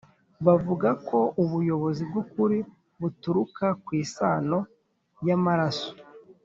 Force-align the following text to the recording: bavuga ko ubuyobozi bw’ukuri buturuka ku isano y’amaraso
bavuga 0.45 0.89
ko 1.07 1.19
ubuyobozi 1.43 2.01
bw’ukuri 2.09 2.57
buturuka 3.01 3.65
ku 3.83 3.89
isano 4.03 4.57
y’amaraso 5.27 5.91